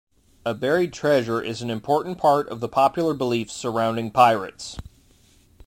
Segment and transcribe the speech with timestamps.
[0.47, 4.77] A buried treasure is an important part of the popular beliefs surrounding pirates.